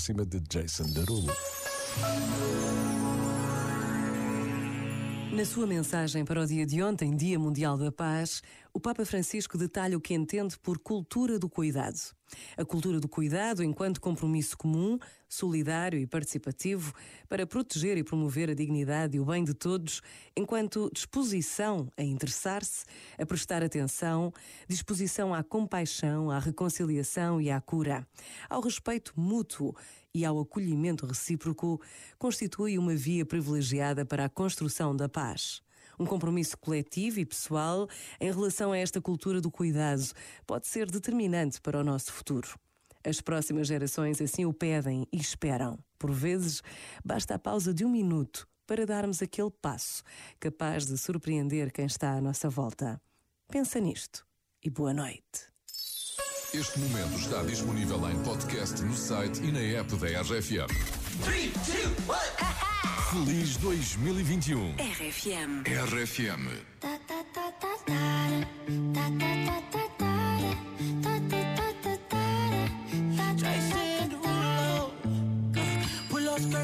[0.00, 1.30] próxima de Jason Derulo.
[5.32, 8.42] Na sua mensagem para o dia de ontem, Dia Mundial da Paz,
[8.74, 11.98] o Papa Francisco detalha o que entende por cultura do cuidado.
[12.56, 14.98] A cultura do cuidado enquanto compromisso comum,
[15.28, 16.92] solidário e participativo
[17.28, 20.02] para proteger e promover a dignidade e o bem de todos,
[20.36, 22.84] enquanto disposição a interessar-se,
[23.16, 24.32] a prestar atenção,
[24.68, 28.06] disposição à compaixão, à reconciliação e à cura,
[28.48, 29.74] ao respeito mútuo
[30.14, 31.80] e ao acolhimento recíproco,
[32.18, 35.62] constitui uma via privilegiada para a construção da paz.
[35.98, 37.88] Um compromisso coletivo e pessoal
[38.20, 40.02] em relação a esta cultura do cuidado
[40.46, 42.58] pode ser determinante para o nosso futuro.
[43.04, 45.78] As próximas gerações assim o pedem e esperam.
[45.98, 46.62] Por vezes,
[47.04, 50.02] basta a pausa de um minuto para darmos aquele passo
[50.38, 53.00] capaz de surpreender quem está à nossa volta.
[53.48, 54.26] Pensa nisto
[54.62, 55.49] e boa noite.
[56.52, 60.66] Este momento está disponível em podcast no site e na app da RFM.
[61.24, 63.24] 3, 2, 1.
[63.24, 64.74] Feliz 2021.
[64.74, 65.62] RFM.
[65.64, 66.48] RFM.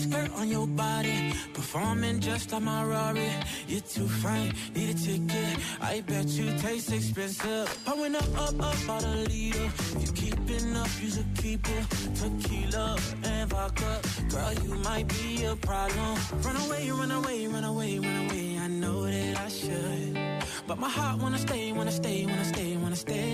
[0.00, 1.32] Skirt, skirt on your body.
[1.52, 3.30] Performing just like my Rari.
[3.68, 5.58] You're too fine, need a ticket.
[5.80, 7.78] I bet you taste expensive.
[7.84, 9.70] Pouring up, up, up, out a leader.
[9.76, 11.84] If you keeping up, you should keep it.
[12.14, 14.00] Tequila and vodka.
[14.28, 16.18] Girl, you might be a problem.
[16.42, 18.58] Run away, run away, run away, run away.
[18.58, 20.18] I know that I should.
[20.66, 23.33] But my heart wanna stay, wanna stay, wanna stay, wanna stay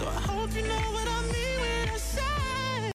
[0.00, 2.39] So I hope you know what I mean when I say